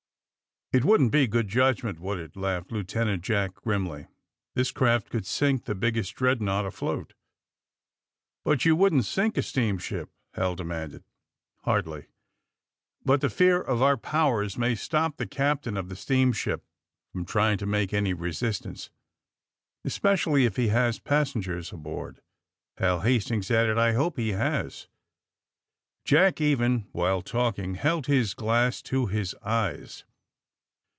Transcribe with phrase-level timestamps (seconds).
[0.73, 4.07] It wouldn't be good judgment, would itf" laughed Lieutenant Jack grimly.
[4.55, 7.13] This craft could sink the biggest dreadnaught afloat!"
[8.45, 11.01] *^But you wouldn't sink a steamship?" Hal demanded.
[11.01, 11.03] *^
[11.65, 12.05] Hardly,
[13.03, 16.63] but the fear of our powers may stop the captain of the steamship
[17.11, 18.89] from trying to make any resistance."
[19.37, 22.21] *' Especially if he has passengers aboard,"
[22.77, 23.77] Hal Hastings added.
[23.77, 24.87] I hope he has."
[26.05, 30.05] Jack, even while talking, held his glass to his eyes.